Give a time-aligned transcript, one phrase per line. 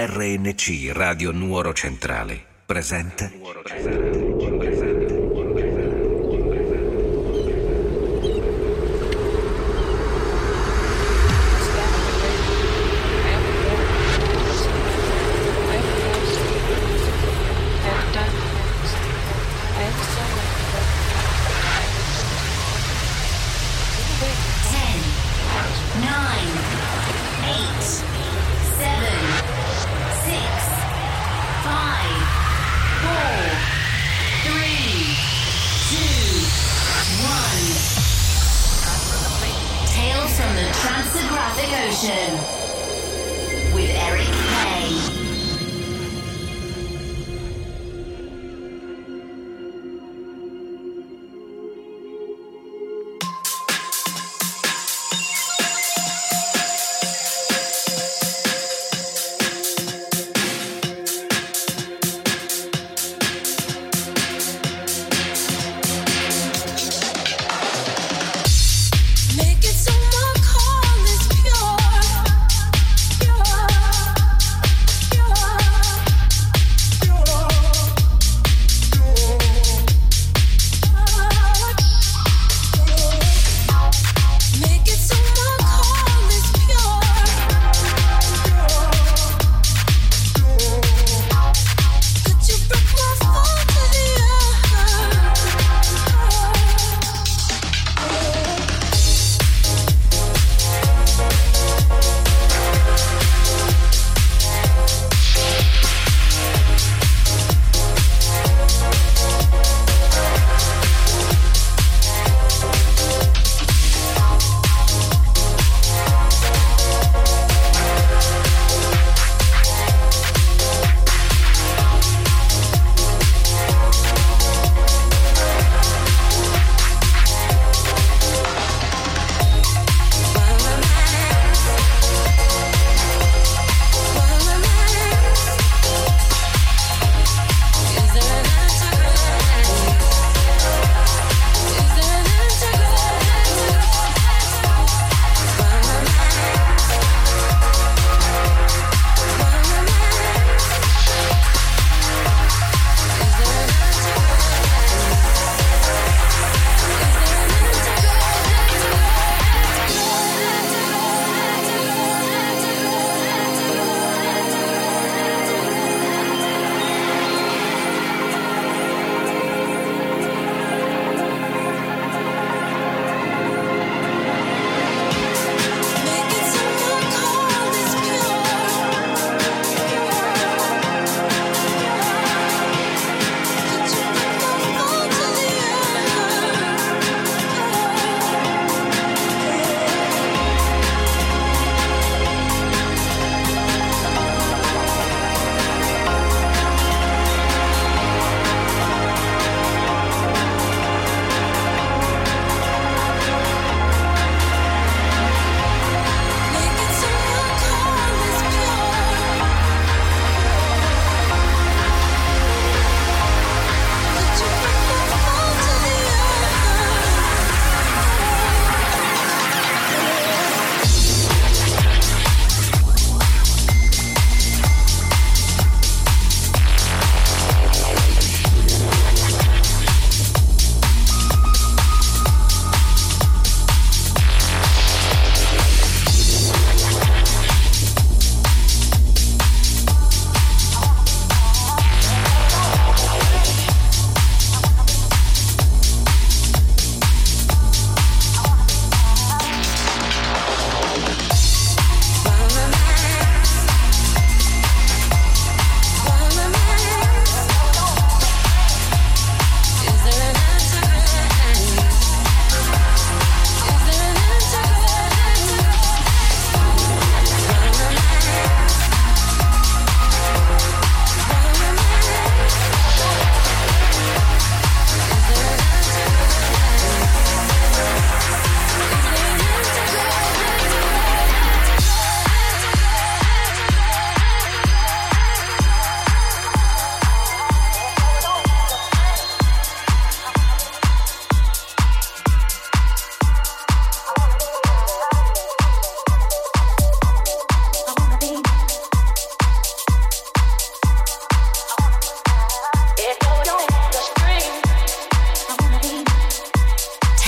[0.00, 3.28] RNC Radio Nuoro Centrale presenta
[42.00, 42.57] Nation.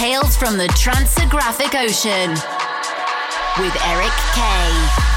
[0.00, 2.30] Tales from the Tranceographic Ocean
[3.62, 5.09] with Eric Kay.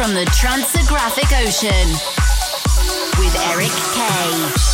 [0.00, 1.90] From the Tranceographic Ocean
[3.18, 4.69] with Eric Kay.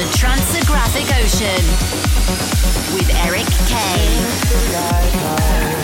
[0.00, 1.62] the Tranceographic Ocean
[2.94, 5.79] with Eric Kane.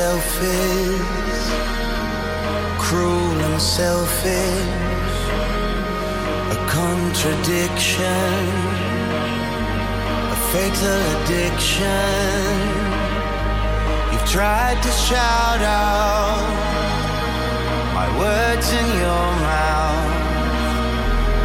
[0.00, 1.46] Is
[2.78, 5.18] cruel and selfish,
[6.54, 8.38] a contradiction,
[10.34, 12.54] a fatal addiction.
[14.12, 16.46] You've tried to shout out
[17.92, 20.12] my words in your mouth,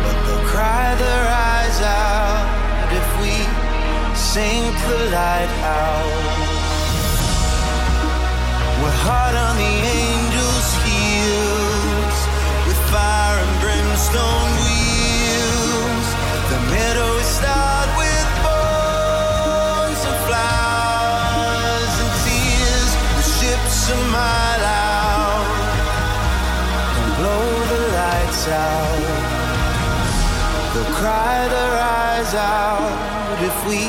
[0.04, 2.46] but they'll cry their eyes out
[3.02, 3.34] if we
[4.16, 6.12] sink the lighthouse.
[9.06, 12.18] We're on the angels' heels
[12.68, 16.08] with fire and brimstone wheels.
[16.52, 22.92] The meadow is starred with bones and flowers and tears.
[23.18, 25.52] The ships a mile out.
[26.96, 29.04] Don't blow the lights out.
[30.72, 33.82] They'll cry their eyes out if we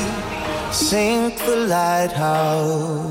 [0.73, 3.04] sink the lighthouse.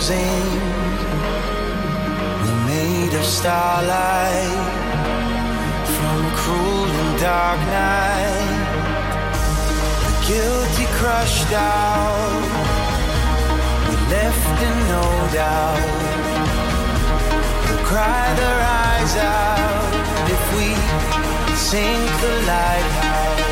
[0.00, 0.60] Decomposing.
[2.42, 4.66] We're made of starlight
[5.94, 8.58] from a cruel and dark night.
[10.04, 12.42] The guilty crushed out,
[13.88, 15.88] we left in no doubt.
[17.66, 19.92] They'll cry their eyes out
[20.34, 20.68] if we
[21.56, 23.49] sink the lighthouse.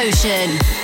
[0.00, 0.79] Ocean.